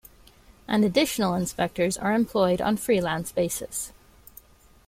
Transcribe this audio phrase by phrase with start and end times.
[0.67, 3.93] And additional inspectors are employed on freelance basis.